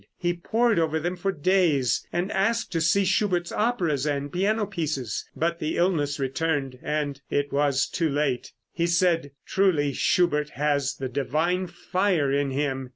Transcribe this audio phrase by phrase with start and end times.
[0.17, 5.29] He pored over them for days, and asked to see Schubert's operas and piano pieces,
[5.35, 8.51] but the illness returned, and it was too late.
[8.71, 12.89] He said "Truly Schubert has the divine fire in him."